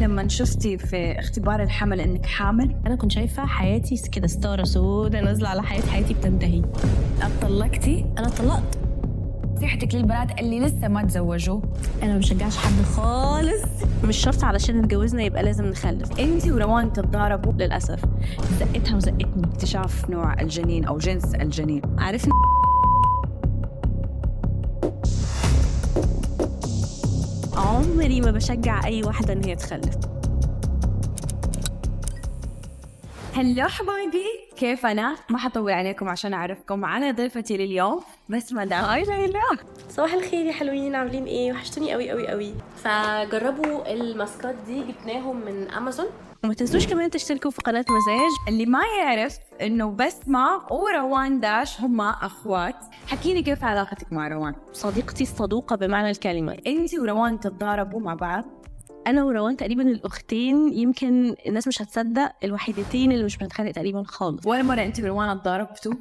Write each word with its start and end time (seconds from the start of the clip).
لما 0.00 0.28
شفتي 0.28 0.78
في 0.78 1.18
اختبار 1.18 1.62
الحمل 1.62 2.00
إنك 2.00 2.26
حامل؟ 2.26 2.76
أنا 2.86 2.96
كنت 2.96 3.12
شايفة 3.12 3.46
حياتي 3.46 4.10
كده 4.12 4.26
ستارة 4.26 4.64
سودة 4.64 5.20
نازلة 5.20 5.48
على 5.48 5.62
حياة 5.62 5.82
حياتي 5.82 6.14
بتنتهي. 6.14 6.62
طلقتي 7.42 8.06
أنا 8.18 8.28
طلقت. 8.28 8.78
نصيحتك 9.56 9.94
للبنات 9.94 10.40
اللي 10.40 10.60
لسه 10.60 10.88
ما 10.88 11.02
تزوجوا. 11.02 11.60
أنا 12.02 12.12
ما 12.12 12.18
بشجعش 12.18 12.56
حد 12.56 12.82
خالص. 12.84 13.62
مش 14.04 14.16
شرط 14.16 14.44
علشان 14.44 14.78
اتجوزنا 14.78 15.22
يبقى 15.22 15.42
لازم 15.42 15.64
نخلف. 15.64 16.20
انت 16.20 16.46
وروان 16.46 16.92
تتضاربوا؟ 16.92 17.52
للأسف. 17.52 18.04
زقتها 18.60 18.96
وزقتني. 18.96 19.44
اكتشاف 19.44 20.10
نوع 20.10 20.40
الجنين 20.40 20.84
أو 20.84 20.98
جنس 20.98 21.34
الجنين. 21.34 21.82
عرفنا 21.98 22.32
عمري 28.04 28.20
ما 28.20 28.30
بشجع 28.30 28.84
أي 28.84 29.02
واحدة 29.02 29.32
إن 29.32 29.44
هي 29.44 29.56
تخلف. 29.56 29.94
هلو 33.34 33.68
حبايبي 33.68 34.24
كيف 34.56 34.86
أنا؟ 34.86 35.16
ما 35.30 35.38
حطول 35.38 35.72
عليكم 35.72 36.08
عشان 36.08 36.34
أعرفكم 36.34 36.78
معنا 36.78 37.10
ضيفتي 37.10 37.56
لليوم 37.56 38.00
بس 38.28 38.52
مدام 38.52 38.84
هاي 38.84 39.02
ليلى. 39.02 39.40
صباح 39.88 40.14
الخير 40.14 40.46
يا 40.46 40.52
حلوين 40.52 40.94
عاملين 40.94 41.24
إيه؟ 41.24 41.52
وحشتوني 41.52 41.92
قوي 41.92 42.10
قوي 42.10 42.28
قوي 42.28 42.54
فجربوا 42.76 43.92
الماسكات 43.92 44.54
دي 44.66 44.82
جبناهم 44.82 45.36
من 45.44 45.70
امازون 45.70 46.06
وما 46.44 46.54
تنسوش 46.54 46.86
كمان 46.86 47.10
تشتركوا 47.10 47.50
في 47.50 47.62
قناة 47.62 47.84
مزاج. 47.90 48.30
اللي 48.48 48.66
ما 48.66 48.80
يعرف 49.00 49.38
إنه 49.62 49.90
بسمة 49.90 50.66
وروان 50.70 51.40
داش 51.40 51.80
هما 51.80 52.10
أخوات. 52.10 52.76
حكيني 53.06 53.42
كيف 53.42 53.64
علاقتك 53.64 54.12
مع 54.12 54.28
روان؟ 54.28 54.54
صديقتي 54.72 55.22
الصدوقة 55.22 55.76
بمعنى 55.76 56.10
الكلمة. 56.10 56.56
أنت 56.66 56.94
وروان 56.94 57.40
تتضاربوا 57.40 58.00
مع 58.00 58.14
بعض؟ 58.14 58.44
أنا 59.06 59.24
وروان 59.24 59.56
تقريبا 59.56 59.82
الأختين 59.82 60.72
يمكن 60.72 61.34
الناس 61.46 61.68
مش 61.68 61.82
هتصدق 61.82 62.32
الوحيدتين 62.44 63.12
اللي 63.12 63.24
مش 63.24 63.36
بنتخانق 63.36 63.70
تقريبا 63.70 64.02
خالص. 64.02 64.46
ولا 64.46 64.62
مرة 64.62 64.82
أنت 64.82 65.00
وروان 65.00 65.42
تضاربتوا 65.42 65.94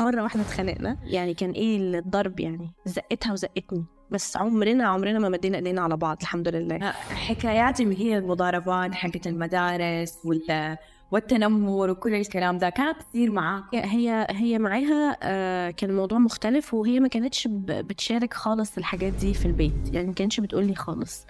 مرة 0.00 0.22
واحدة 0.22 0.42
اتخانقنا. 0.42 0.96
يعني 1.04 1.34
كان 1.34 1.50
إيه 1.50 1.98
الضرب 1.98 2.40
يعني؟ 2.40 2.74
زقتها 2.86 3.32
وزقتني. 3.32 3.84
بس 4.12 4.36
عمرنا 4.36 4.84
عمرنا 4.86 5.18
ما 5.18 5.28
مدينا 5.28 5.56
إيدينا 5.58 5.80
على 5.80 5.96
بعض 5.96 6.16
الحمد 6.20 6.48
لله. 6.48 6.90
حكايات 7.10 7.80
اللي 7.80 8.00
هي 8.00 8.18
المضاربات 8.18 8.94
حقت 8.94 9.26
المدارس 9.26 10.18
وال 10.24 10.76
والتنمر 11.10 11.90
وكل 11.90 12.14
الكلام 12.14 12.58
ده 12.58 12.68
كانت 12.70 12.96
تصير 13.02 13.30
معاك 13.32 13.64
هي 13.74 14.26
هي 14.30 14.58
معاها 14.58 15.16
آه، 15.22 15.70
كان 15.70 15.90
الموضوع 15.90 16.18
مختلف 16.18 16.74
وهي 16.74 17.00
ما 17.00 17.08
كانتش 17.08 17.48
بتشارك 17.50 18.34
خالص 18.34 18.78
الحاجات 18.78 19.12
دي 19.12 19.34
في 19.34 19.46
البيت 19.46 19.72
يعني 19.92 20.06
ما 20.06 20.12
كانتش 20.14 20.40
بتقول 20.40 20.64
لي 20.66 20.74
خالص. 20.74 21.26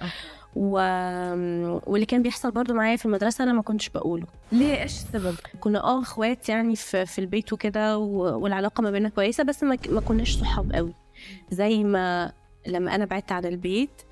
و... 0.56 0.70
واللي 1.86 2.06
كان 2.06 2.22
بيحصل 2.22 2.50
برضو 2.50 2.75
معايا 2.75 2.97
في 2.97 3.06
المدرسة 3.06 3.44
أنا 3.44 3.53
ما 3.53 3.62
كنتش 3.62 3.88
بقوله. 3.88 4.27
ليه؟ 4.53 4.83
إيش 4.83 4.92
السبب؟ 4.92 5.34
كنا 5.60 5.84
آه 5.84 6.03
إخوات 6.03 6.48
يعني 6.48 6.77
في, 6.77 7.06
في 7.06 7.19
البيت 7.19 7.53
وكده 7.53 7.98
و- 7.98 8.38
والعلاقة 8.38 8.83
ما 8.83 8.91
بيننا 8.91 9.08
كويسة 9.08 9.44
بس 9.44 9.62
ما, 9.62 9.78
ما 9.88 10.00
كناش 10.00 10.36
صحاب 10.36 10.72
قوي. 10.72 10.92
زي 11.50 11.84
ما 11.84 12.33
لما 12.66 12.94
أنا 12.94 13.05
بعدت 13.05 13.32
عن 13.32 13.44
البيت 13.44 14.02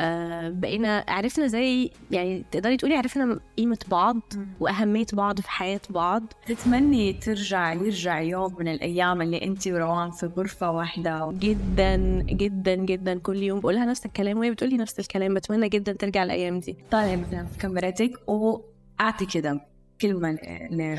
آه 0.00 0.48
بقينا 0.48 1.04
عرفنا 1.08 1.46
زي 1.46 1.90
يعني 2.10 2.44
تقدري 2.50 2.76
تقولي 2.76 2.96
عرفنا 2.96 3.40
قيمة 3.58 3.78
بعض 3.88 4.20
وأهمية 4.60 5.06
بعض 5.12 5.40
في 5.40 5.50
حياة 5.50 5.80
بعض. 5.90 6.22
تتمني 6.46 7.12
ترجع 7.12 7.72
يرجع 7.72 8.20
يوم 8.20 8.56
من 8.58 8.68
الأيام 8.68 9.22
اللي 9.22 9.44
أنت 9.44 9.68
وروان 9.68 10.10
في 10.10 10.26
غرفة 10.26 10.70
واحدة؟ 10.70 11.30
جدا 11.32 11.96
جدا 12.22 12.74
جدا 12.74 13.18
كل 13.18 13.36
يوم 13.36 13.60
بقولها 13.60 13.84
نفس 13.84 14.06
الكلام 14.06 14.38
وهي 14.38 14.50
بتقولي 14.50 14.76
نفس 14.76 14.98
الكلام 15.00 15.34
بتمنى 15.34 15.68
جدا 15.68 15.92
ترجع 15.92 16.22
الأيام 16.22 16.60
دي. 16.60 16.76
طالعي 16.90 17.16
مثلا 17.16 17.46
في 17.46 17.58
كاميرتك 17.58 18.28
وأعطي 18.28 19.26
كده 19.34 19.60
كلمة 20.00 20.32
ل 20.70 20.98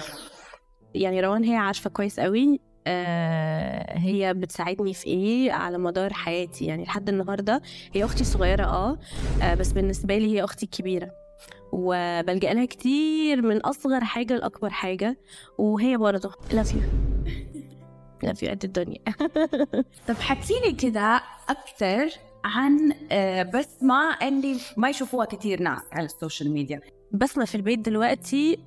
يعني 0.96 1.22
روان 1.22 1.44
هي 1.44 1.56
عارفة 1.56 1.90
كويس 1.90 2.20
قوي 2.20 2.60
آه 2.90 3.98
هي 3.98 4.34
بتساعدني 4.34 4.94
في 4.94 5.08
إيه 5.08 5.52
على 5.52 5.78
مدار 5.78 6.14
حياتي؟ 6.14 6.66
يعني 6.66 6.84
لحد 6.84 7.10
النهارده 7.10 7.62
هي 7.94 8.04
أختي 8.06 8.22
الصغيرة 8.22 8.64
آه, 8.66 8.98
آه 9.42 9.56
بس 9.56 9.72
بالنسبة 9.72 10.18
لي 10.18 10.36
هي 10.36 10.44
أختي 10.44 10.66
الكبيرة. 10.66 11.12
وبلجأ 11.72 12.54
لها 12.54 12.66
كتير 12.66 13.42
من 13.42 13.58
أصغر 13.58 14.04
حاجة 14.04 14.34
لأكبر 14.36 14.70
حاجة 14.70 15.18
وهي 15.58 15.98
برضه. 15.98 16.32
لاف 16.54 16.74
يو 16.74 16.82
love 18.24 18.44
you 18.44 18.50
قد 18.50 18.64
الدنيا. 18.64 19.00
طب 20.08 20.16
حكي 20.16 20.54
لي 20.66 20.74
كده 20.74 21.22
أكثر 21.50 22.10
عن 22.44 22.94
آه، 23.12 23.44
بسمة 23.44 24.18
اللي 24.22 24.58
ما 24.78 24.90
يشوفوها 24.90 25.26
كثير 25.26 25.62
ناس 25.62 25.82
على 25.92 26.06
ال 26.06 26.12
social 26.12 26.52
media. 26.52 26.82
بسمة 27.12 27.46
في 27.46 27.56
البيت 27.56 27.80
دلوقتي 27.80 28.60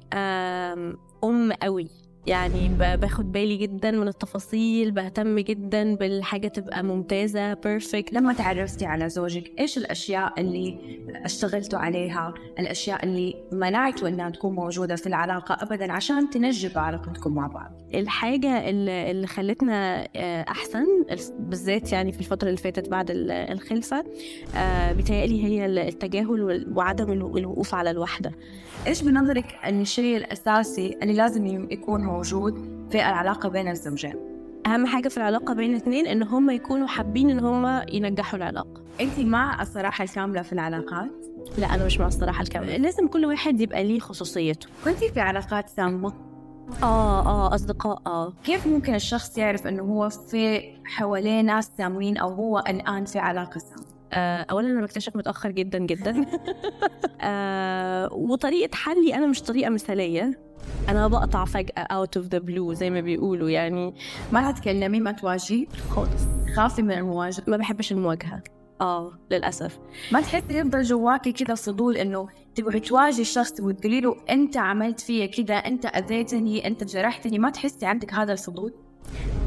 أم 1.24 1.52
قوي. 1.52 2.01
يعني 2.26 2.68
باخد 2.96 3.32
بالي 3.32 3.56
جدا 3.56 3.90
من 3.90 4.08
التفاصيل 4.08 4.90
بهتم 4.90 5.38
جدا 5.38 5.94
بالحاجة 5.94 6.48
تبقى 6.48 6.82
ممتازة 6.84 7.54
perfect 7.54 8.12
لما 8.12 8.32
تعرفتي 8.32 8.86
على 8.86 9.08
زوجك 9.08 9.52
إيش 9.58 9.78
الأشياء 9.78 10.40
اللي 10.40 10.78
اشتغلتوا 11.24 11.78
عليها؟ 11.78 12.34
الأشياء 12.58 13.04
اللي 13.04 13.34
منعتوا 13.52 14.08
إنها 14.08 14.30
تكون 14.30 14.54
موجودة 14.54 14.96
في 14.96 15.06
العلاقة 15.06 15.58
ابدا 15.62 15.92
عشان 15.92 16.30
تنجح 16.30 16.78
علاقتكم 16.78 17.34
مع 17.34 17.46
بعض؟ 17.46 17.70
الحاجة 17.94 18.68
اللي 18.68 19.10
اللي 19.10 19.26
خلتنا 19.26 20.08
آه، 20.16 20.44
الف- 21.10 21.32
بالذات 21.38 21.92
يعني 21.92 22.12
في 22.12 22.20
الفترة 22.20 22.46
اللي 22.48 22.58
فاتت 22.60 22.88
بعد 22.88 23.10
ال- 23.10 23.30
الخلفة 23.30 24.04
آه، 24.56 24.92
بيتهيألي 24.92 25.44
هي 25.44 25.66
التجاهل 25.66 26.66
وعدم 26.76 27.12
الو- 27.12 27.36
الوقوف 27.36 27.74
على 27.74 27.90
الوحدة. 27.90 28.32
إيش 28.86 29.02
بنظرك 29.02 29.44
الشيء 29.66 30.16
الأساسي 30.16 30.96
اللي 31.02 31.12
لازم 31.14 31.46
يكون 31.70 32.04
موجود 32.12 32.54
في 32.90 32.98
العلاقة 32.98 33.48
بين 33.48 33.68
الزوجين. 33.68 34.14
أهم 34.66 34.86
حاجة 34.86 35.08
في 35.08 35.16
العلاقة 35.16 35.54
بين 35.54 35.70
الاثنين 35.70 36.06
إن 36.06 36.22
هم 36.22 36.50
يكونوا 36.50 36.86
حابين 36.86 37.30
إن 37.30 37.38
هم 37.38 37.82
ينجحوا 37.92 38.38
العلاقة. 38.38 38.82
انت 39.00 39.18
مع 39.20 39.62
الصراحة 39.62 40.04
الكاملة 40.04 40.42
في 40.42 40.52
العلاقات؟ 40.52 41.10
لا 41.58 41.74
أنا 41.74 41.86
مش 41.86 42.00
مع 42.00 42.06
الصراحة 42.06 42.42
الكاملة. 42.42 42.76
لازم 42.76 43.08
كل 43.08 43.26
واحد 43.26 43.60
يبقى 43.60 43.84
ليه 43.84 43.98
خصوصيته. 44.00 44.66
كنتي 44.84 45.08
في 45.08 45.20
علاقات 45.20 45.68
سامة 45.68 46.12
آه 46.82 47.26
آه 47.26 47.54
أصدقاء 47.54 48.02
آه. 48.06 48.32
كيف 48.44 48.66
ممكن 48.66 48.94
الشخص 48.94 49.38
يعرف 49.38 49.66
إنه 49.66 49.82
هو 49.82 50.08
في 50.08 50.60
حواليه 50.84 51.40
ناس 51.40 51.70
سامين 51.78 52.16
أو 52.16 52.28
هو 52.28 52.58
الآن 52.58 53.04
في 53.04 53.18
علاقة 53.18 53.58
سامه؟ 53.58 53.86
آه، 54.12 54.46
اولا 54.50 54.68
أنا 54.70 54.80
بكتشف 54.82 55.16
متأخر 55.16 55.50
جدا 55.50 55.78
جدا. 55.78 56.24
آه 57.20 58.12
وطريقة 58.12 58.76
حلي 58.76 59.14
أنا 59.14 59.26
مش 59.26 59.42
طريقة 59.42 59.70
مثالية. 59.70 60.38
أنا 60.88 61.08
بقطع 61.08 61.44
فجأة 61.44 61.82
out 61.82 62.16
of 62.16 62.26
the 62.26 62.38
blue 62.38 62.72
زي 62.72 62.90
ما 62.90 63.00
بيقولوا 63.00 63.50
يعني 63.50 63.94
ما 64.32 64.52
تتكلمي 64.52 65.00
ما 65.00 65.12
تواجهي. 65.12 65.66
خالص. 65.90 66.22
خافي 66.56 66.82
من 66.82 66.92
المواجهة. 66.92 67.44
ما 67.46 67.56
بحبش 67.56 67.92
المواجهة. 67.92 68.42
آه 68.80 69.12
للأسف. 69.30 69.78
ما 70.12 70.20
تحسي 70.20 70.58
يفضل 70.58 70.82
جواكي 70.82 71.32
كذا 71.32 71.54
فضول 71.54 71.96
إنه 71.96 72.28
تبغي 72.54 72.80
تواجهي 72.80 73.20
الشخص 73.20 73.60
وتقولي 73.60 74.00
له 74.00 74.16
أنت 74.30 74.56
عملت 74.56 75.00
فيا 75.00 75.26
كذا 75.26 75.54
أنت 75.54 75.86
أذيتني 75.86 76.66
أنت 76.66 76.84
جرحتني 76.84 77.38
ما 77.38 77.50
تحسي 77.50 77.86
عندك 77.86 78.14
هذا 78.14 78.32
الفضول؟ 78.32 78.74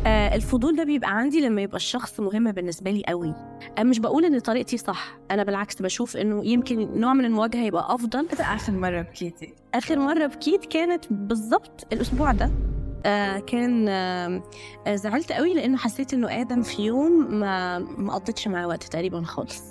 آه 0.05 0.35
الفضول 0.35 0.75
ده 0.75 0.83
بيبقى 0.83 1.17
عندي 1.17 1.41
لما 1.41 1.61
يبقى 1.61 1.77
الشخص 1.77 2.19
مهم 2.19 2.51
بالنسبة 2.51 2.91
لي 2.91 3.03
قوي. 3.07 3.33
أنا 3.77 3.89
مش 3.89 3.99
بقول 3.99 4.25
إن 4.25 4.39
طريقتي 4.39 4.77
صح 4.77 5.17
أنا 5.31 5.43
بالعكس 5.43 5.81
بشوف 5.81 6.17
إنه 6.17 6.45
يمكن 6.45 6.99
نوع 6.99 7.13
من 7.13 7.25
المواجهة 7.25 7.59
يبقى 7.65 7.95
أفضل. 7.95 8.27
آخر 8.39 8.71
مرة 8.73 9.01
بكيتي؟ 9.01 9.53
آخر 9.75 9.99
مرة 9.99 10.25
بكيت 10.27 10.65
كانت 10.65 11.05
بالظبط 11.11 11.87
الأسبوع 11.93 12.31
ده. 12.31 12.49
آه 13.05 13.39
كان 13.39 13.85
آه 13.89 14.43
آه، 14.87 14.95
زعلت 14.95 15.31
قوي 15.31 15.53
لأنه 15.53 15.77
حسيت 15.77 16.13
إنه 16.13 16.41
آدم 16.41 16.61
في 16.61 16.81
يوم 16.85 17.33
ما 17.39 17.79
ما 17.79 18.13
قضيتش 18.13 18.47
معاه 18.47 18.67
وقت 18.67 18.83
تقريبا 18.83 19.21
خالص. 19.23 19.63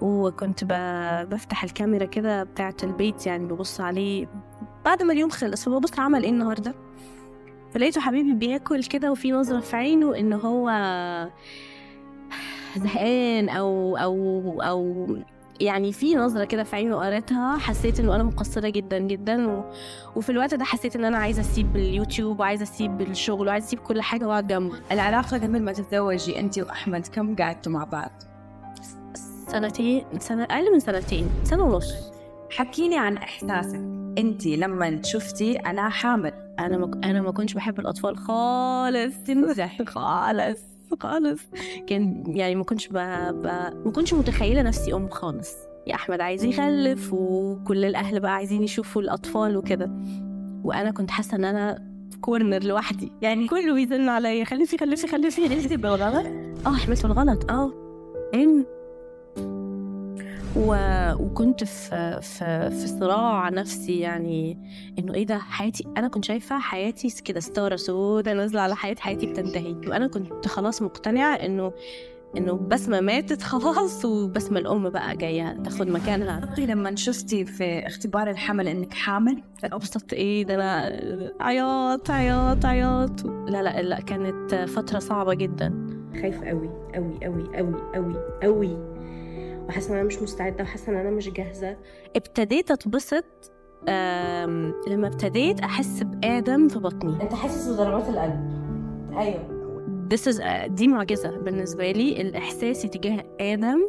وكنت 0.00 0.64
بفتح 1.30 1.64
الكاميرا 1.64 2.04
كده 2.04 2.42
بتاعة 2.44 2.76
البيت 2.82 3.26
يعني 3.26 3.44
ببص 3.46 3.80
عليه. 3.80 4.26
بعد 4.84 5.02
ما 5.02 5.12
اليوم 5.12 5.30
خلص 5.30 5.64
فببص 5.64 5.98
عمل 5.98 6.22
إيه 6.22 6.30
النهارده؟ 6.30 6.74
فلقيته 7.74 8.00
حبيبي 8.00 8.32
بياكل 8.32 8.84
كده 8.84 9.12
وفي 9.12 9.32
نظرة 9.32 9.60
في 9.60 9.76
عينه 9.76 10.18
إن 10.18 10.32
هو 10.32 10.70
زهقان 12.76 13.48
أو 13.48 13.96
أو 13.96 14.60
أو 14.62 15.06
يعني 15.60 15.92
في 15.92 16.14
نظرة 16.14 16.44
كده 16.44 16.64
في 16.64 16.76
عينه 16.76 16.96
قريتها 16.96 17.56
حسيت 17.58 18.00
إنه 18.00 18.14
أنا 18.14 18.22
مقصرة 18.22 18.68
جدا 18.68 18.98
جدا 18.98 19.48
و... 19.48 19.64
وفي 20.16 20.30
الوقت 20.30 20.54
ده 20.54 20.64
حسيت 20.64 20.96
إن 20.96 21.04
أنا 21.04 21.18
عايزة 21.18 21.40
أسيب 21.40 21.76
اليوتيوب 21.76 22.40
وعايزة 22.40 22.62
أسيب 22.62 23.00
الشغل 23.00 23.46
وعايزة 23.48 23.66
أسيب 23.66 23.78
كل 23.78 24.02
حاجة 24.02 24.26
وأقعد 24.28 24.46
جنبه. 24.46 24.74
العلاقة 24.92 25.38
قبل 25.38 25.62
ما 25.62 25.72
تتزوجي 25.72 26.40
انت 26.40 26.58
وأحمد 26.58 27.06
كم 27.06 27.36
قعدتوا 27.36 27.72
مع 27.72 27.84
بعض؟ 27.84 28.10
سنتين 29.48 30.04
سنة 30.18 30.44
أقل 30.44 30.72
من 30.72 30.80
سنتين 30.80 31.28
سنة 31.44 31.62
ونص. 31.64 31.94
حكيني 32.50 32.98
عن 32.98 33.16
إحساسك. 33.16 34.01
انت 34.18 34.46
لما 34.46 35.02
شفتي 35.02 35.56
أنا 35.56 35.88
حامل. 35.88 36.32
أنا 36.58 36.78
ما 36.78 36.90
أنا 37.04 37.20
ما 37.22 37.30
كنتش 37.30 37.54
بحب 37.54 37.80
الأطفال 37.80 38.16
خالص. 38.16 39.14
تمزح 39.26 39.82
خالص 39.94 40.60
خالص. 41.00 41.40
كان 41.86 42.24
يعني 42.26 42.54
ما 42.54 42.64
كنتش 42.64 42.88
ب... 42.88 42.92
ب... 42.92 43.46
ما 43.84 43.92
كنتش 43.94 44.14
متخيلة 44.14 44.62
نفسي 44.62 44.94
أم 44.94 45.08
خالص. 45.08 45.54
يا 45.86 45.94
أحمد 45.94 46.20
عايز 46.20 46.44
يخلف 46.44 47.12
وكل 47.12 47.84
الأهل 47.84 48.20
بقى 48.20 48.34
عايزين 48.34 48.62
يشوفوا 48.62 49.02
الأطفال 49.02 49.56
وكده. 49.56 49.90
وأنا 50.64 50.90
كنت 50.90 51.10
حاسة 51.10 51.36
إن 51.36 51.44
أنا 51.44 51.74
في 52.10 52.18
كورنر 52.18 52.62
لوحدي. 52.64 53.12
يعني 53.22 53.48
كله 53.48 53.74
بيزن 53.74 54.08
عليا 54.08 54.44
خلفي 54.44 54.78
خلفي 54.78 55.06
خلفي. 55.08 55.48
حملتي 55.48 55.76
بالغلط؟ 55.82 56.26
آه 56.66 56.72
حملت 56.76 57.06
بالغلط 57.06 57.50
آه. 57.50 57.72
إن 58.34 58.64
و... 60.56 60.74
وكنت 61.24 61.64
في 61.64 62.20
في 62.22 62.70
في 62.70 62.86
صراع 62.86 63.48
نفسي 63.48 63.98
يعني 64.00 64.58
إنه 64.98 65.14
إيه 65.14 65.26
ده 65.26 65.38
حياتي 65.38 65.84
أنا 65.96 66.08
كنت 66.08 66.24
شايفة 66.24 66.58
حياتي 66.58 67.22
كده 67.24 67.40
ستارة 67.40 67.76
سوداء 67.76 68.34
نازلة 68.34 68.60
على 68.60 68.76
حياتي 68.76 69.02
حياتي 69.02 69.26
بتنتهي. 69.26 69.72
وأنا 69.72 70.06
كنت 70.06 70.48
خلاص 70.48 70.82
مقتنعة 70.82 71.34
انه 71.34 71.72
إنه 72.36 72.52
بسمة 72.52 73.00
ماتت 73.00 73.42
خلاص 73.52 74.04
وبسمة 74.04 74.58
الأم 74.60 74.90
بقى 74.90 75.16
جاية 75.16 75.62
تاخد 75.64 75.88
مكانها. 75.88 76.54
لما 76.58 76.96
شفتي 76.96 77.44
في 77.44 77.86
اختبار 77.86 78.30
الحمل 78.30 78.68
إنك 78.68 78.94
حامل؟ 78.94 79.42
أبسط 79.64 80.12
إيه 80.12 80.44
ده 80.44 80.54
أنا 80.54 81.32
عياط 81.40 82.10
عياط 82.10 82.64
عياط. 82.64 83.24
لا 83.26 83.62
لا 83.62 83.82
لا 83.82 84.00
كانت 84.00 84.54
فترة 84.54 84.98
صعبة 84.98 85.34
جدا. 85.34 85.86
خايفة 86.20 86.48
قوي 86.48 86.70
قوي 86.94 87.18
قوي 87.24 87.56
قوي 87.56 87.74
قوي 87.94 88.14
قوي 88.42 88.91
وحاسة 89.72 89.90
إن 89.92 89.96
أنا 89.98 90.06
مش 90.06 90.22
مستعدة 90.22 90.64
وحاسة 90.64 90.92
إن 90.92 90.96
أنا 90.96 91.10
مش 91.10 91.30
جاهزة. 91.30 91.76
ابتديت 92.16 92.70
أتبسط 92.70 93.24
لما 94.88 95.06
ابتديت 95.06 95.60
أحس 95.60 96.02
بآدم 96.02 96.68
في 96.68 96.78
بطني. 96.78 97.22
أنت 97.22 97.34
حاسس 97.34 97.68
بضربات 97.68 98.08
القلب. 98.08 98.50
أيوه. 99.18 99.62
This 100.14 100.32
is 100.32 100.42
دي 100.66 100.88
معجزة 100.88 101.30
بالنسبة 101.38 101.90
لي 101.92 102.20
الإحساسي 102.20 102.88
تجاه 102.88 103.24
آدم 103.40 103.88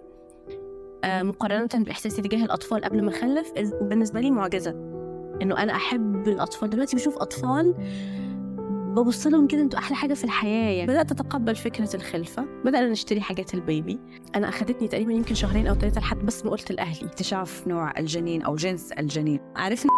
آه، 1.03 1.24
مقارنة 1.24 1.69
بإحساسي 1.74 2.21
تجاه 2.21 2.45
الأطفال 2.45 2.83
قبل 2.83 3.03
ما 3.03 3.09
أخلف 3.09 3.51
بالنسبة 3.81 4.19
لي 4.19 4.31
معجزة. 4.31 4.71
إنه 5.41 5.63
أنا 5.63 5.75
أحب 5.75 6.27
الأطفال. 6.27 6.69
دلوقتي 6.69 6.95
بشوف 6.95 7.18
أطفال 7.18 7.75
ببص 8.94 9.28
لهم 9.28 9.48
كده 9.48 9.62
أنتوا 9.62 9.80
أحلى 9.80 9.95
حاجة 9.95 10.13
في 10.13 10.24
الحياة 10.24 10.72
يعني. 10.72 10.88
بدأت 10.88 11.12
أتقبل 11.12 11.56
فكرة 11.56 11.95
الخلفة 11.95 12.45
بدأنا 12.66 12.90
نشتري 12.90 13.22
حاجات 13.22 13.54
ال 13.53 13.63
baby 13.63 14.00
أنا 14.36 14.50
أخدتني 14.50 14.88
تقريبا 14.88 15.13
يمكن 15.13 15.36
شهرين 15.36 15.68
أو 15.68 15.75
ثلاثة 15.75 16.01
لحد 16.01 16.18
بس 16.18 16.45
ما 16.45 16.51
قلت 16.51 16.72
لأهلي. 16.72 17.06
اكتشاف 17.07 17.68
نوع 17.68 17.94
الجنين 18.00 18.42
أو 18.42 18.56
جنس 18.56 18.92
الجنين. 18.92 19.40
عرفنا 19.56 19.92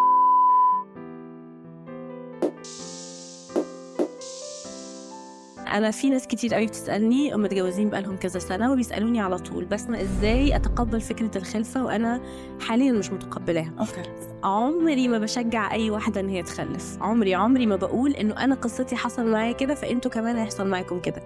أنا 5.75 5.91
في 5.91 6.09
ناس 6.09 6.27
كتير 6.27 6.53
قوي 6.53 6.65
بتسألني 6.65 7.33
هم 7.33 7.41
متجوزين 7.41 7.89
بقالهم 7.89 8.17
كذا 8.17 8.39
سنة 8.39 8.71
وبيسألوني 8.71 9.21
على 9.21 9.37
طول 9.37 9.65
بسمع 9.65 10.01
إزاي 10.01 10.55
أتقبل 10.55 11.01
فكرة 11.01 11.37
الخلفة 11.37 11.85
وأنا 11.85 12.21
حاليا 12.59 12.91
مش 12.91 13.11
متقبلاها؟ 13.11 13.73
okay. 13.79 14.09
عمري 14.43 15.07
ما 15.07 15.17
بشجع 15.19 15.71
أي 15.71 15.89
واحدة 15.89 16.21
إن 16.21 16.29
هي 16.29 16.43
تخلف. 16.43 16.97
عمري 17.01 17.35
عمري 17.35 17.65
ما 17.65 17.75
بقول 17.75 18.11
إنه 18.11 18.43
أنا 18.43 18.55
قصتي 18.55 18.95
حصل 18.95 19.31
معايا 19.31 19.51
كده 19.51 19.75
فأنتوا 19.75 20.11
كمان 20.11 20.35
هيحصل 20.35 20.67
معاكم 20.67 20.99
كده. 20.99 21.23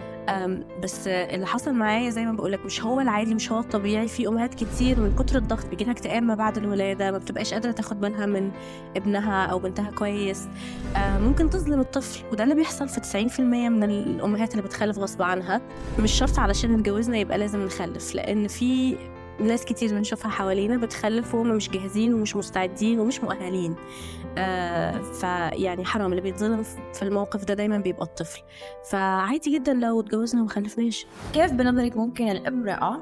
بس 0.83 1.07
اللي 1.07 1.45
حصل 1.45 1.73
معايا 1.73 2.09
زي 2.09 2.25
ما 2.25 2.31
بقول 2.31 2.51
لك 2.51 2.65
مش 2.65 2.81
هو 2.83 2.99
العادي 3.01 3.33
مش 3.35 3.51
هو 3.51 3.59
الطبيعي. 3.59 4.07
في 4.07 4.27
أمهات 4.27 4.55
كتير 4.55 4.99
من 4.99 5.15
كتر 5.15 5.37
الضغط 5.37 5.65
بيجي 5.65 5.83
لها 5.83 5.93
اكتئاب 5.93 6.23
ما 6.23 6.35
بعد 6.35 6.57
الولادة 6.57 7.11
ما 7.11 7.17
بتبقاش 7.17 7.53
قادرة 7.53 7.71
تاخد 7.71 8.01
بالها 8.01 8.25
من 8.25 8.51
ابنها 8.95 9.45
أو 9.45 9.59
بنتها 9.59 9.91
كويس. 9.91 10.47
ممكن 10.97 11.49
تظلم 11.49 11.79
الطفل 11.79 12.23
وده 12.31 12.43
اللي 12.43 12.55
بيحصل 12.55 12.89
في 12.89 12.99
90% 13.37 13.39
من 13.69 13.83
الأمهات 13.83 14.51
اللي 14.51 14.61
بتخلف 14.63 14.97
غصب 14.97 15.21
عنها. 15.21 15.61
مش 15.99 16.11
شرط 16.11 16.39
علشان 16.39 16.73
اتجوزنا 16.75 17.17
يبقى 17.17 17.37
لازم 17.37 17.65
نخلف 17.65 18.15
لأن 18.15 18.47
في 18.47 18.95
ناس 19.41 19.65
كتير 19.65 19.89
بنشوفها 19.89 20.31
حوالينا 20.31 20.77
بتخلف 20.77 21.35
وهم 21.35 21.47
مش 21.49 21.69
جاهزين 21.69 22.13
ومش 22.13 22.35
مستعدين 22.35 22.99
ومش 22.99 23.23
مؤهلين. 23.23 23.75
آه 24.37 25.01
فيعني 25.01 25.85
حرام 25.85 26.11
اللي 26.11 26.21
بيتظلم 26.21 26.63
في 26.93 27.01
الموقف 27.01 27.45
ده 27.45 27.53
دايما 27.53 27.77
بيبقى 27.77 28.03
الطفل. 28.03 28.41
فعادي 28.89 29.53
جدا 29.53 29.73
لو 29.73 29.99
اتجوزنا 29.99 30.41
وما 30.41 30.49
خلفناش. 30.49 31.05
كيف 31.33 31.51
بنظرك 31.51 31.97
ممكن 31.97 32.29
الامرأة؟ 32.29 33.01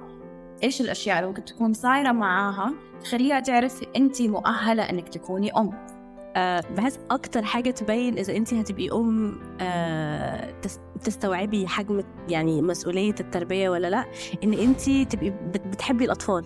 إيش 0.64 0.82
الأشياء 0.82 1.18
اللي 1.18 1.28
ممكن 1.28 1.46
تكون 1.46 1.74
صايرة 1.74 2.12
معاها 2.12 2.74
تخليها 3.04 3.40
تعرف 3.40 3.84
انت 3.96 4.22
مؤهلة 4.22 4.84
إنك 4.84 5.10
تكوني 5.10 5.52
أم؟ 5.52 5.97
آه 6.38 6.64
بحس 6.78 7.00
أكتر 7.12 7.44
حاجة 7.44 7.72
تبين 7.72 8.18
إذا 8.18 8.36
انت 8.38 8.54
هتبقي 8.54 8.90
أم 8.92 9.40
آه 9.62 10.52
تس- 10.62 10.80
تستوعبي 11.04 11.68
حجم 11.68 12.04
يعني 12.30 12.62
مسؤولية 12.62 13.16
التربية 13.20 13.70
ولا 13.70 13.88
لأ 13.90 14.06
إن 14.44 14.54
انت 14.54 14.90
تبقي 14.90 15.30
بت- 15.30 15.68
بتحبي 15.68 16.06
الأطفال. 16.06 16.46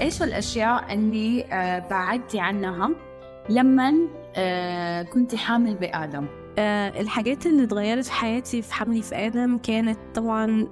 إيش 0.00 0.22
الأشياء 0.22 0.94
اللي 0.94 1.44
آه 1.44 1.78
بعدتي 1.88 2.40
عنها 2.40 2.90
لما 3.48 3.90
كنت 5.12 5.34
حامل 5.34 5.74
بآدم 5.74 6.26
آه 6.58 7.00
الحاجات 7.00 7.46
اللي 7.46 7.64
اتغيرت 7.64 8.04
في 8.04 8.12
حياتي 8.12 8.62
في 8.62 8.74
حملي 8.74 9.02
في 9.02 9.14
آدم 9.14 9.58
كانت 9.58 9.98
طبعا 10.14 10.66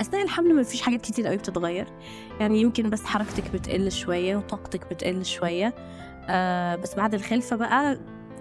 أثناء 0.00 0.22
الحمل 0.22 0.54
ما 0.54 0.62
فيش 0.62 0.82
حاجات 0.82 1.00
كتير 1.02 1.26
قوي 1.26 1.36
بتتغير. 1.36 1.86
يعني 2.40 2.60
يمكن 2.60 2.90
بس 2.90 3.04
حركتك 3.04 3.50
بتقل 3.54 3.92
شوية 3.92 4.36
وطاقتك 4.36 4.90
بتقل 4.90 5.24
شوية. 5.24 5.74
آه 6.28 6.76
بس 6.76 6.94
بعد 6.94 7.14
الخلفة 7.14 7.56
بقى 7.56 7.98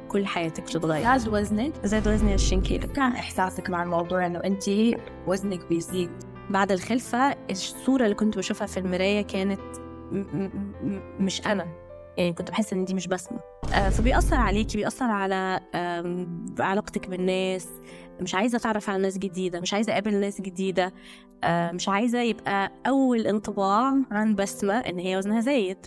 كل 0.10 0.26
حياتك 0.26 0.64
بتتغير. 0.64 1.04
زاد 1.18 1.28
وزنك؟ 1.34 1.74
زاد 1.84 2.08
وزني 2.08 2.34
20 2.34 2.62
كيلو. 2.62 2.88
كان 2.88 3.12
إحساسك 3.12 3.70
مع 3.70 3.84
الموضوع 3.84 4.26
إنه 4.26 4.40
أنت 4.40 4.64
وزنك 5.28 5.66
بيزيد؟ 5.70 6.10
بعد 6.50 6.72
الخلفة 6.72 7.36
الصورة 7.52 8.04
اللي 8.04 8.16
كنت 8.16 8.38
بشوفها 8.38 8.68
في 8.68 8.78
المراية 8.80 9.22
كانت 9.22 9.60
م- 10.12 10.18
م- 10.18 11.02
مش 11.20 11.48
أنا. 11.48 11.68
يعني 12.18 12.34
كنت 12.34 12.52
بحس 12.52 12.74
إن 12.74 12.86
دي 12.86 12.94
مش 12.94 13.08
بسمة 13.08 13.40
آه، 13.74 13.90
فبيأثر 13.90 14.36
عليكي 14.36 14.78
بيأثر 14.78 15.06
على 15.06 15.60
علاقتك 16.60 17.08
بالناس. 17.10 17.68
مش 18.22 18.36
عايزة 18.36 18.58
أتعرف 18.58 18.90
على 18.90 19.02
ناس 19.02 19.18
جديدة 19.18 19.60
مش 19.60 19.74
عايزة 19.74 19.94
أقابل 19.94 20.16
ناس 20.16 20.42
جديدة. 20.42 20.94
آه، 21.44 21.72
مش 21.72 21.90
عايزة 21.90 22.22
يبقى 22.22 22.72
أول 22.88 23.28
انطباع 23.28 23.94
عن 24.12 24.36
بسمة 24.36 24.74
إن 24.74 25.00
هي 25.00 25.18
وزنها 25.18 25.42
زايد. 25.42 25.78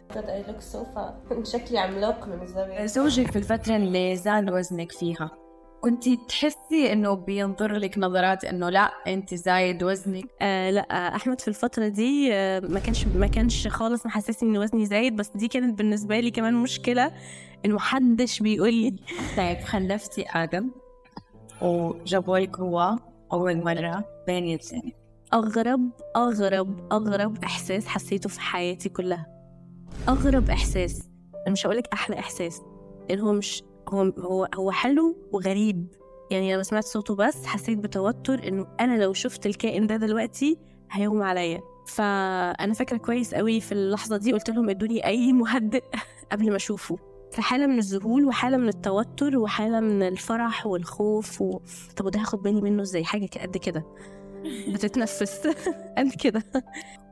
شكلي 1.52 1.78
عملاق 1.78 2.28
من 2.28 2.42
الزاوية 2.42 2.86
زوجك 2.86 3.30
في 3.30 3.36
الفترة 3.36 3.76
اللي 3.76 4.16
زاد 4.16 4.50
وزنك 4.50 4.92
فيها. 4.92 5.30
كنت 5.86 6.08
تحسي 6.08 6.92
إنه 6.92 7.14
بينظر 7.14 7.72
لك 7.72 7.98
نظرات 7.98 8.44
إنه 8.44 8.70
لا 8.70 8.80
أنت 9.06 9.34
زايد 9.34 9.82
وزنك؟ 9.82 10.24
آه 10.42 10.70
لا 10.70 10.80
آه، 10.80 11.16
أحمد 11.16 11.40
في 11.40 11.48
الفترة 11.48 11.88
دي 11.88 12.32
آه 12.32 12.60
ما 12.60 12.80
كانش 12.80 13.06
ما 13.06 13.26
كانش 13.26 13.68
خالص 13.68 14.06
محسسني 14.06 14.50
إن 14.50 14.56
وزني 14.56 14.86
زايد 14.86 15.16
بس 15.16 15.30
دي 15.34 15.48
كانت 15.48 15.78
بالنسبة 15.78 16.20
لي 16.20 16.30
كمان 16.30 16.54
مشكلة 16.54 17.12
إنه 17.64 17.74
محدش 17.74 18.40
بيقول 18.40 18.74
لي. 18.74 18.96
طيب 19.36 19.58
خلفتي 19.60 20.24
آدم 20.28 20.70
وجابوا 21.62 22.38
لك 22.38 22.58
هو 22.58 22.98
أول 23.32 23.64
مرة 23.64 24.04
بين 24.26 24.44
يدينك 24.44 24.96
أغرب 25.34 25.90
أغرب 26.16 26.92
أغرب 26.92 27.44
إحساس 27.44 27.86
حسيته 27.86 28.28
في 28.28 28.40
حياتي 28.40 28.88
كلها. 28.88 29.26
أغرب 30.08 30.50
إحساس 30.50 31.08
أنا 31.46 31.52
مش 31.52 31.66
هقولك 31.66 31.88
أحلى 31.92 32.18
إحساس 32.18 32.62
لأن 33.08 33.20
هو 33.20 33.32
مش 33.32 33.62
هو 33.88 34.02
هو 34.18 34.48
هو 34.54 34.70
حلو 34.70 35.16
وغريب. 35.32 35.86
يعني 36.30 36.54
لما 36.54 36.62
سمعت 36.62 36.84
صوته 36.84 37.14
بس 37.14 37.46
حسيت 37.46 37.78
بتوتر 37.78 38.48
إنه 38.48 38.66
أنا 38.80 39.02
لو 39.02 39.12
شفت 39.12 39.46
الكائن 39.46 39.86
ده 39.86 39.96
دلوقتي 39.96 40.58
هيغمى 40.90 41.24
عليا. 41.24 41.60
فأنا 41.86 42.74
فاكرة 42.74 42.96
كويس 42.96 43.34
قوي 43.34 43.60
في 43.60 43.72
اللحظة 43.72 44.16
دي 44.16 44.32
قلت 44.32 44.50
لهم 44.50 44.70
ادوني 44.70 45.06
أي 45.06 45.32
مهدئ 45.32 45.84
قبل 46.32 46.50
ما 46.50 46.56
أشوفه. 46.56 46.98
في 47.32 47.42
حالة 47.42 47.66
من 47.66 47.78
الذهول 47.78 48.24
وحالة 48.24 48.56
من 48.56 48.68
التوتر 48.68 49.38
وحالة 49.38 49.80
من 49.80 50.02
الفرح 50.02 50.66
والخوف 50.66 51.42
و... 51.42 51.60
طب 51.96 52.06
وده 52.06 52.20
هاخد 52.20 52.42
بالي 52.42 52.60
منه 52.60 52.82
إزاي؟ 52.82 53.04
حاجة 53.04 53.28
قد 53.42 53.56
كده. 53.56 53.84
بتتنفس. 54.68 55.48
قد 55.98 56.10
كده. 56.18 56.42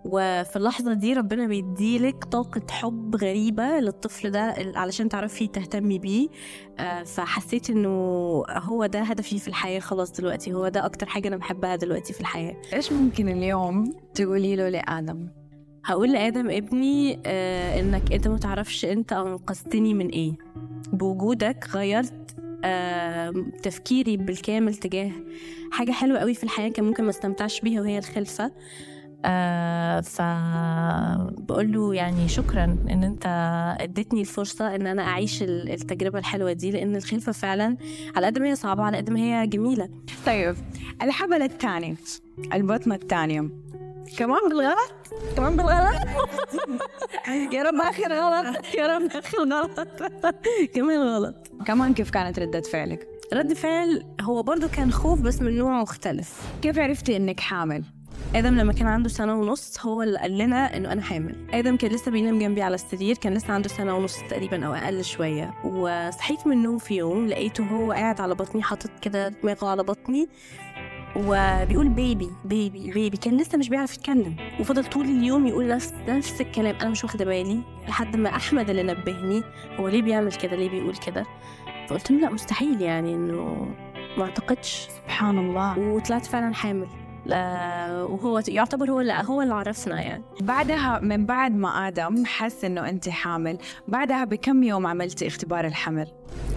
وفي 0.04 0.56
اللحظة 0.56 0.92
دي 0.92 1.12
ربنا 1.12 1.46
بيديلك 1.46 2.24
طاقة 2.24 2.62
حب 2.70 3.16
غريبة 3.16 3.80
للطفل 3.80 4.30
ده 4.30 4.54
علشان 4.76 5.08
تعرفي 5.08 5.46
تهتمي 5.46 5.98
بيه. 5.98 6.28
آه، 6.78 7.02
فحسيت 7.02 7.70
إنه 7.70 7.88
هو 8.50 8.86
ده 8.86 9.00
هدفي 9.00 9.38
في 9.38 9.48
الحياة 9.48 9.80
خلاص 9.80 10.12
دلوقتي. 10.12 10.52
هو 10.52 10.68
ده 10.68 10.86
أكتر 10.86 11.06
حاجة 11.06 11.28
أنا 11.28 11.36
بحبها 11.36 11.76
دلوقتي 11.76 12.12
في 12.12 12.20
الحياة. 12.20 12.56
إيش 12.72 12.92
ممكن 12.92 13.28
اليوم 13.28 13.92
تقولي 14.14 14.56
له 14.56 14.68
لآدم؟ 14.68 15.28
هقول 15.84 16.12
لآدم 16.12 16.50
ابني 16.50 17.20
آه 17.26 17.80
إنك 17.80 18.12
أنت 18.12 18.28
ما 18.28 18.38
تعرفش 18.38 18.84
أنت 18.84 19.12
أنقذتني 19.12 19.94
من 19.94 20.08
إيه. 20.08 20.32
بوجودك 20.92 21.68
غيرت 21.74 22.36
تفكيري 23.62 24.16
بالكامل 24.16 24.74
تجاه 24.74 25.10
حاجة 25.72 25.92
حلوة 25.92 26.18
قوي 26.18 26.34
في 26.34 26.44
الحياة 26.44 26.68
كان 26.68 26.84
ممكن 26.84 27.04
ما 27.04 27.10
استمتعش 27.10 27.60
بيها 27.60 27.80
وهي 27.80 27.98
الخلفة. 27.98 28.52
آه 29.24 30.00
فبقول 30.00 31.72
له 31.72 31.94
يعني 31.94 32.28
شكرا 32.28 32.64
إن 32.64 33.04
أنت 33.04 33.26
اديتني 33.80 34.20
الفرصة 34.20 34.74
إن 34.74 34.86
أنا 34.86 35.02
أعيش 35.02 35.42
ال- 35.42 35.70
التجربة 35.72 36.18
الحلوة 36.18 36.52
دي 36.52 36.70
لأن 36.70 36.96
الخلفة 36.96 37.32
فعلا 37.32 37.76
على 38.16 38.26
قد 38.26 38.38
ما 38.38 38.46
هي 38.48 38.56
صعبة 38.56 38.82
على 38.82 38.96
قد 38.96 39.10
ما 39.10 39.20
هي 39.20 39.46
جميلة. 39.46 39.88
طيب 40.26 40.56
الحمل 41.02 41.42
الثاني 41.42 41.96
البطنة 42.54 42.94
الثانية. 42.94 43.48
كمان 44.18 44.38
بالغلط؟ 44.48 44.94
كمان 45.36 45.56
بالغلط؟ 45.56 45.94
يا 47.54 47.62
رب 47.62 47.74
آخر 47.74 48.12
غلط 48.12 48.64
يا 48.78 48.86
رب 48.86 49.02
آخر 49.10 49.38
غلط. 49.38 49.88
كمان 50.74 50.98
غلط. 51.02 51.34
كمان 51.66 51.94
كيف 51.94 52.10
كانت 52.10 52.38
ردة 52.38 52.60
فعلك؟ 52.60 53.08
رد 53.32 53.52
فعل 53.52 54.04
هو 54.20 54.42
برضو 54.42 54.68
كان 54.68 54.92
خوف 54.92 55.20
بس 55.20 55.42
من 55.42 55.56
نوع 55.58 55.82
مختلف. 55.82 56.40
كيف 56.62 56.78
عرفتي 56.78 57.16
إنك 57.16 57.40
حامل؟ 57.40 57.84
آدم 58.34 58.54
لما 58.54 58.72
كان 58.72 58.86
عنده 58.86 59.08
سنة 59.08 59.34
ونص 59.34 59.86
هو 59.86 60.02
اللي 60.02 60.18
قال 60.18 60.38
لنا 60.38 60.76
إنه 60.76 60.92
أنا 60.92 61.02
حامل. 61.02 61.36
آدم 61.52 61.76
كان 61.76 61.90
لسه 61.90 62.10
بينام 62.10 62.38
جنبي 62.38 62.62
على 62.62 62.74
السرير 62.74 63.16
كان 63.16 63.34
لسه 63.34 63.52
عنده 63.52 63.68
سنة 63.68 63.96
ونص 63.96 64.18
تقريبا 64.30 64.66
أو 64.66 64.74
أقل 64.74 65.04
شوية. 65.04 65.54
وصحيت 65.64 66.46
من 66.46 66.52
النوم 66.52 66.78
في 66.78 66.94
يوم 66.96 67.26
لقيته 67.26 67.64
هو 67.64 67.92
قاعد 67.92 68.20
على 68.20 68.34
بطني 68.34 68.62
حاطط 68.62 68.90
كده 69.02 69.28
دماغه 69.28 69.68
على 69.68 69.82
بطني 69.82 70.28
وبيقول 71.16 71.88
بيبي 71.88 72.30
بيبي 72.44 72.90
بيبي 72.92 73.16
كان 73.16 73.36
لسه 73.36 73.58
مش 73.58 73.68
بيعرف 73.68 73.94
يتكلم. 73.94 74.36
وفضل 74.60 74.84
طول 74.84 75.04
اليوم 75.04 75.46
يقول 75.46 75.68
نفس 75.68 75.94
نفس 76.08 76.40
الكلام. 76.40 76.76
أنا 76.80 76.88
مش 76.90 77.04
واخدة 77.04 77.24
بالي. 77.24 77.60
لحد 77.88 78.16
ما 78.16 78.28
أحمد 78.28 78.70
اللي 78.70 78.82
نبهني 78.82 79.42
هو 79.76 79.88
ليه 79.88 80.02
بيعمل 80.02 80.32
كده؟ 80.32 80.56
ليه 80.56 80.70
بيقول 80.70 80.96
كده؟ 80.96 81.26
فقلت 81.88 82.10
له 82.10 82.18
لا 82.20 82.30
مستحيل 82.30 82.80
يعني 82.82 83.14
إنه 83.14 83.68
ما 84.18 84.24
أعتقدش. 84.24 84.88
سبحان 85.04 85.38
الله. 85.38 85.78
وطلعت 85.78 86.26
فعلا 86.26 86.54
حامل. 86.54 86.86
وهو 87.26 88.42
يعتبر 88.48 88.90
هو 88.90 89.00
اللي 89.00 89.22
هو 89.26 89.42
اللي 89.42 89.54
عرفنا 89.54 90.00
يعني. 90.02 90.22
بعدها 90.40 91.00
من 91.02 91.26
بعد 91.26 91.52
ما 91.54 91.88
آدم 91.88 92.24
حس 92.26 92.64
إنه 92.64 92.88
أنت 92.88 93.08
حامل 93.08 93.58
بعدها 93.88 94.24
بكم 94.24 94.62
يوم 94.62 94.86
عملتي 94.86 95.26
اختبار 95.26 95.66
الحمل؟ 95.66 96.06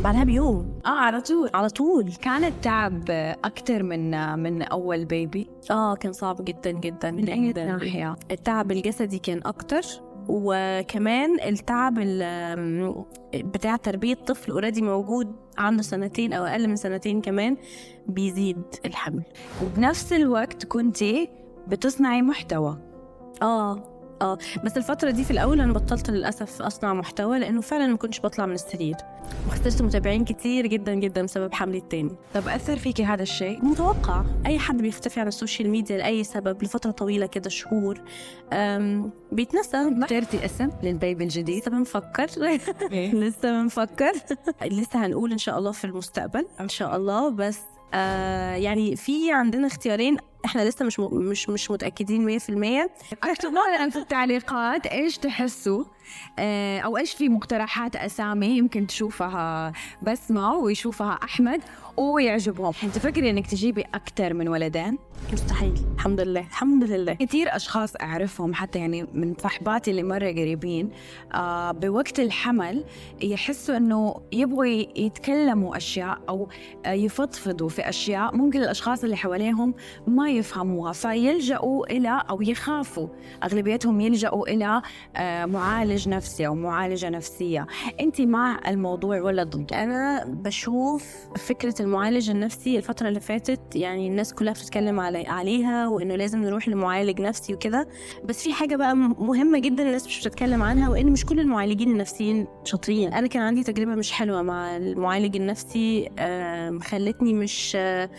بعدها 0.04 0.24
بيوم. 0.24 0.80
آه 0.86 0.90
على 0.90 1.22
طول. 1.22 1.50
على 1.54 1.70
طول. 1.70 2.14
كان 2.22 2.44
التعب 2.44 3.04
أكثر 3.46 3.84
من 3.84 4.40
من 4.40 4.62
أول 4.62 5.06
بيبي 5.06 5.50
آه 5.72 5.96
كان 5.96 6.14
صعب 6.14 6.36
جدا 6.46 6.72
جدا 6.72 7.12
من 7.12 7.30
أي. 7.30 7.54
ناحية؟ 7.54 8.16
التعب 8.32 8.72
الجسدي 8.72 9.20
كان 9.20 9.42
أكتر. 9.46 9.82
وكمان 10.30 11.40
التعب 11.42 12.00
ال- 12.00 13.06
بتاع 13.36 13.76
تربية 13.76 14.14
طفل 14.16 14.52
already 14.52 14.82
موجود 14.82 15.36
عنده 15.58 15.84
سنتين 15.84 16.34
أو 16.34 16.46
أقل 16.46 16.68
من 16.68 16.76
سنتين 16.76 17.22
كمان 17.22 17.58
بيزيد 18.08 18.62
الحمل. 18.86 19.24
وبنفس 19.64 20.14
الوقت 20.14 20.66
كنتي 20.66 21.30
بتصنعي 21.68 22.22
محتوى. 22.22 22.78
آه. 23.42 23.97
آه 24.22 24.38
بس 24.64 24.78
الفترة 24.78 25.12
دي 25.12 25.24
في 25.24 25.32
الأول 25.32 25.62
أنا 25.62 25.74
بطلت 25.74 26.10
للأسف 26.10 26.62
أصنع 26.62 26.94
محتوى 26.94 27.40
لأنه 27.40 27.62
فعلا 27.62 27.88
ما 27.88 27.98
كنتش 27.98 28.20
بطلع 28.22 28.46
من 28.46 28.54
السرير. 28.54 28.96
وخسرت 29.48 29.82
متابعين 29.82 30.26
كتير 30.26 30.68
جدا 30.68 30.94
جدا 30.94 31.24
بسبب 31.24 31.54
حملي 31.54 31.78
التاني. 31.78 32.16
طب 32.34 32.48
أثر 32.48 32.78
فيكي 32.78 33.04
هذا 33.06 33.24
الشيء؟ 33.24 33.66
متوقع. 33.66 34.24
أي 34.46 34.60
حد 34.60 34.78
بيختفي 34.82 35.20
عن 35.20 35.28
ال 35.28 35.34
social 35.34 35.70
media 35.70 35.98
لأي 35.98 36.24
سبب 36.24 36.64
لفترة 36.64 36.92
طويلة 36.92 37.26
كده 37.26 37.50
شهور. 37.50 38.02
بيتنسى. 39.32 39.92
اخترتي 40.02 40.46
اسم 40.46 40.70
للبيبي 40.84 41.24
الجديد؟ 41.24 41.58
لسه 41.62 41.72
بنفكر. 41.72 42.28
لسه 43.22 43.62
بنفكر. 43.62 44.12
لسه 44.72 45.06
هنقول 45.06 45.32
إن 45.32 45.38
شاء 45.38 45.58
الله 45.58 45.72
في 45.72 45.86
المستقبل. 45.86 46.46
إن 46.60 46.70
شاء 46.70 46.96
الله. 46.96 47.30
بس 47.30 47.60
آه 47.94 48.56
يعني 48.56 48.96
في 48.96 49.32
عندنا 49.32 49.68
اختيارين 49.68 50.18
إحنا 50.48 50.70
لسه 50.70 50.86
مش 50.86 51.00
مش 51.00 51.50
مش 51.50 51.72
متأكدين 51.72 52.40
100% 52.40 52.44
اكتبوا 53.24 53.78
لنا 53.78 53.90
في 53.90 54.00
التعليقات. 54.00 54.86
إيش 54.86 55.18
تحسوا؟ 55.18 55.84
أو 56.86 56.98
إيش 56.98 57.14
في 57.14 57.30
مقترحات 57.30 57.96
أسامي 57.96 58.48
يمكن 58.48 58.88
تشوفها 58.88 59.74
بسمة 60.02 60.54
ويشوفها 60.54 61.20
أحمد 61.24 61.62
ويعجبهم. 61.98 62.72
تفكري 62.72 63.30
إنك 63.30 63.48
تجيبي 63.48 63.82
أكثر 63.82 64.34
من 64.34 64.48
ولدين؟ 64.48 64.98
مستحيل. 65.34 65.74
الحمد 65.96 66.22
لله. 66.22 66.40
الحمد 66.40 66.84
لله. 66.84 67.14
كثير 67.14 67.56
أشخاص 67.56 67.94
أعرفهم 68.02 68.54
حتى 68.54 68.80
يعني 68.80 69.08
من 69.14 69.34
صحباتي 69.40 69.92
اللي 69.92 70.04
مرة 70.04 70.28
قريبين 70.32 70.90
آه 71.34 71.72
بوقت 71.72 72.20
الحمل 72.20 72.84
يحسوا 73.22 73.78
إنه 73.78 74.16
يبغوا 74.32 74.66
يتكلموا 74.96 75.78
أشياء 75.78 76.20
أو 76.30 76.50
آه 76.86 76.92
يفضفضوا 76.92 77.70
في 77.70 77.90
أشياء 77.90 78.36
ممكن 78.36 78.60
الأشخاص 78.64 79.04
اللي 79.04 79.18
حواليهم 79.18 79.74
ما 80.08 80.30
يفهموها 80.30 80.92
فيلجأوا 80.94 81.86
إلى 81.92 82.24
أو 82.30 82.42
يخافوا. 82.42 83.08
أغلبيتهم 83.44 84.02
يلجأوا 84.02 84.48
إلى 84.48 84.82
آه 85.16 85.46
معالج 85.46 85.97
نفسي 86.08 86.48
أو 86.48 86.56
معالجة 86.56 87.10
نفسية. 87.10 87.68
انت 88.00 88.22
مع 88.22 88.60
الموضوع 88.68 89.22
ولا 89.22 89.44
ضد؟ 89.44 89.74
أنا 89.74 90.26
بشوف 90.26 91.06
فكرة 91.38 91.76
المعالج 91.80 92.30
النفسي 92.30 92.78
الفترة 92.78 93.08
اللي 93.08 93.20
فاتت 93.20 93.76
يعني 93.76 94.08
الناس 94.08 94.34
كلها 94.34 94.54
بتتكلم 94.54 95.00
علي 95.00 95.28
عليها 95.28 95.88
وإنه 95.88 96.16
لازم 96.16 96.42
نروح 96.42 96.68
لمعالج 96.68 97.22
نفسي 97.22 97.54
وكده. 97.54 97.88
بس 98.26 98.44
في 98.44 98.54
حاجة 98.54 98.76
بقى 98.76 98.96
مهمة 98.96 99.60
جدا 99.60 99.84
الناس 99.84 100.08
مش 100.08 100.20
بتتكلم 100.28 100.64
عنها 100.64 100.90
وإن 100.90 101.12
مش 101.12 101.26
كل 101.26 101.40
المعالجين 101.40 101.92
النفسيين 101.92 102.48
شاطرين. 102.64 103.14
أنا 103.14 103.28
كان 103.28 103.42
عندي 103.44 103.64
تجربة 103.64 103.96
مش 103.96 104.12
حلوة 104.12 104.42
مع 104.42 104.78
المعالج 104.78 105.36
النفسي 105.36 106.10
آم، 106.20 106.80
خلتني 106.80 107.34
مش 107.34 107.74
آه، 107.76 108.10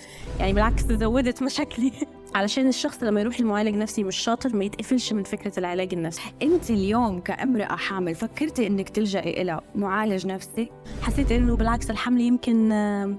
يعني 0.40 0.52
بالعكس 0.52 0.82
زودت 0.84 1.42
مشاكلي. 1.42 1.92
علشان 2.34 2.68
الشخص 2.68 3.02
لما 3.02 3.20
يروح 3.20 3.40
لمعالج 3.40 3.74
نفسي 3.74 4.04
مش 4.04 4.16
شاطر 4.16 4.56
ما 4.56 4.64
يتقفلش 4.64 5.12
من 5.12 5.22
فكرة 5.22 5.58
العلاج 5.58 5.94
النفسي. 5.94 6.20
انت 6.42 6.70
اليوم 6.70 7.20
كأمرأة 7.20 7.76
حامل 7.76 8.14
فكرتي 8.14 8.66
انك 8.66 8.88
تلجئي 8.88 9.42
إلى 9.42 9.60
معالج 9.74 10.26
نفسي؟ 10.26 10.70
حسيت 11.02 11.32
إنه 11.32 11.56
بالعكس 11.56 11.90
الحمل 11.90 12.20
يمكن 12.20 12.72
آه، 12.72 13.14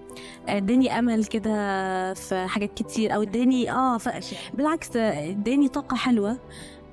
اداني 0.48 1.00
أمل 1.00 1.25
كده 1.25 2.13
في 2.13 2.48
حاجات 2.48 2.74
كتير 2.74 3.16
أو 3.16 3.22
اداني 3.22 3.72
آه 3.72 3.98
ف... 3.98 4.10
بالعكس 4.54 4.96
آه، 4.96 5.30
اداني 5.30 5.68
طاقة 5.68 5.96
حلوة. 5.98 6.38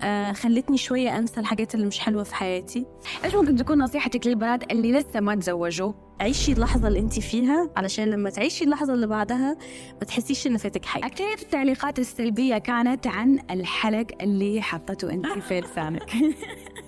آه 0.03 0.33
خلتني 0.33 0.77
شوية 0.77 1.19
أنسى 1.19 1.41
الحاجات 1.41 1.75
اللي 1.75 1.87
مش 1.87 1.99
حلوة 1.99 2.23
في 2.23 2.35
حياتي. 2.35 2.87
إيش 3.25 3.35
ممكن 3.35 3.57
تكون 3.57 3.79
نصيحتك 3.79 4.27
للبنات 4.27 4.73
اللي 4.73 4.93
لسه 4.93 5.21
ما 5.21 5.35
تزوجوا؟ 5.35 5.93
عيشي 6.21 6.53
اللحظة 6.53 6.89
اللي 6.89 6.99
انت 6.99 7.21
فيها 7.21 7.71
علشان 7.77 8.05
لما 8.05 8.31
تعيشي 8.31 8.65
اللحظة 8.65 8.95
اللي 8.95 9.07
بعدها 9.07 9.57
ما 9.93 10.07
تحسيش 10.07 10.47
إن 10.47 10.57
فاتك 10.57 10.85
حاجة. 10.85 11.07
أكثر 11.07 11.25
التعليقات 11.43 11.99
السلبية 11.99 12.59
كانت 12.59 13.07
عن 13.07 13.39
الحلق 13.51 14.07
اللي 14.21 14.63
حطته 14.63 15.11
أنت 15.11 15.27
في 15.27 15.61
لسانك. 15.61 16.11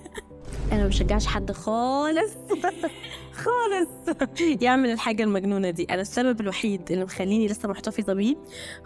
أنا 0.71 0.81
ما 0.81 0.87
بشجعش 0.87 1.27
حد 1.27 1.51
خالص. 1.51 2.31
خالص. 3.43 4.17
يعمل 4.61 4.89
الحاجة 4.89 5.23
المجنونة 5.23 5.69
دي. 5.69 5.83
أنا 5.89 6.01
السبب 6.01 6.41
الوحيد 6.41 6.91
اللي 6.91 7.03
مخليني 7.03 7.47
لسه 7.47 7.69
محتفظه 7.69 8.13
بيه 8.13 8.35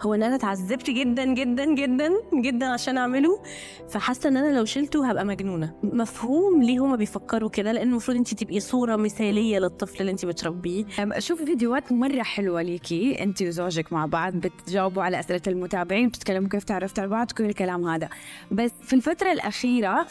هو 0.02 0.14
إن 0.14 0.22
أنا 0.22 0.34
اتعذبت 0.34 0.90
جدا 0.90 1.24
جدا 1.24 1.74
جدا 1.74 2.10
جدا 2.34 2.66
عشان 2.66 2.98
أعمله. 2.98 3.42
فحاسة 3.90 4.28
إن 4.28 4.36
أنا 4.36 4.58
لو 4.58 4.64
شلته 4.64 5.10
هبقى 5.10 5.24
مجنونة. 5.24 5.74
مفهوم 5.82 6.62
ليه 6.62 6.78
هما 6.84 6.96
بيفكروا 6.96 7.48
كده؟ 7.50 7.72
لأن 7.72 7.88
المفروض 7.88 8.16
انت 8.16 8.34
تبقي 8.34 8.60
صورة 8.60 8.96
مثالية 8.96 9.58
للطفل 9.58 10.00
اللي 10.00 10.12
انت 10.12 10.26
بتربيه. 10.26 10.84
أم، 11.02 11.12
شوفي 11.20 11.46
فيديوهات 11.46 11.92
مرة 11.92 12.22
حلوة 12.22 12.62
ليكي. 12.62 13.22
أنت 13.22 13.42
وزوجك 13.42 13.92
مع 13.92 14.06
بعض 14.06 14.32
بتجاوبوا 14.36 15.02
على 15.02 15.20
أسئلة 15.20 15.42
المتابعين 15.46 16.08
بتتكلموا 16.08 16.48
كيف 16.48 16.64
تعرفتوا 16.64 17.02
على 17.02 17.10
بعض 17.10 17.32
كل 17.32 17.44
الكلام 17.44 17.84
هذا. 17.88 18.08
بس 18.50 18.70
في 18.82 18.92
الفترة 18.92 19.32
الأخيرة 19.32 20.06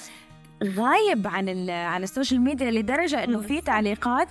غايب 0.63 1.27
عن 1.27 1.69
عن 1.69 2.03
السوشيال 2.03 2.41
ميديا 2.41 2.71
لدرجة 2.71 3.23
إنه 3.23 3.41
في 3.41 3.61
تعليقات 3.61 4.27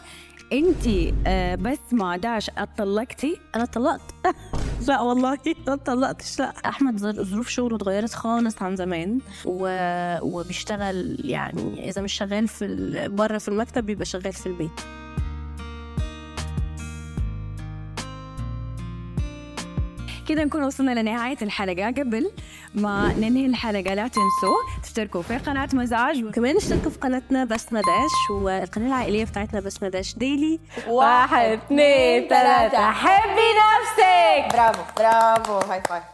أنت 0.53 1.13
آه، 1.27 1.55
بس 1.55 1.79
ما 1.93 2.17
داش 2.17 2.51
اتطلقتي 2.59 3.41
أنا 3.55 3.65
اتطلقت 3.65 4.15
لا 4.89 5.01
والله 5.01 5.39
ما 5.67 5.75
اتطلقتش 5.75 6.39
لا. 6.39 6.53
أحمد 6.67 6.99
ظر- 6.99 7.23
ظروف 7.23 7.49
شغله 7.49 7.77
اتغيرت 7.77 8.15
خالص 8.15 8.63
عن 8.63 8.77
زمان 8.77 9.19
و... 9.45 9.69
وبيشتغل 10.23 11.17
يعني 11.25 11.89
إذا 11.89 12.03
مش 12.03 12.13
شغال 12.13 12.49
في 12.49 12.65
ال... 12.65 13.09
بره 13.13 13.39
في 13.39 13.49
المكتب 13.49 13.87
بيبقى 13.87 14.05
شغال 14.05 14.33
في 14.33 14.47
البيت. 14.47 14.71
كده 20.29 20.45
نكون 20.45 20.63
وصلنا 20.65 21.01
لنهاية 21.01 21.37
الحلقة. 21.43 21.87
قبل 21.91 22.31
ما 22.75 23.13
ننهي 23.19 23.47
الحلقة 23.47 23.95
لا 23.95 24.09
تنسوا 24.09 24.57
تشتركوا 24.93 25.23
في 25.23 25.39
قناة 25.39 25.69
مزاج. 25.73 26.25
وكمان 26.25 26.57
اشتركوا 26.57 26.91
في 26.91 26.99
قناتنا 26.99 27.45
بسمة 27.45 27.81
داش 27.81 28.31
والقناة 28.43 28.87
العائلية 28.87 29.25
بتاعتنا 29.25 29.61
بسمة 29.61 29.89
داش 29.89 30.15
ديلي 30.19 30.61
واحد 30.89 31.45
اثنين 31.51 32.29
ثلاثة 32.29 32.91
حبي 32.91 33.49
نفسك! 33.63 34.53
برافو 34.53 34.83
برافو. 34.97 35.59
هاي 35.73 35.83
فايف 35.89 36.05